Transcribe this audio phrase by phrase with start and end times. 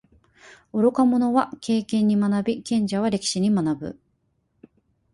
[0.73, 3.99] 愚か者は経験に学び，賢者は歴史に学ぶ。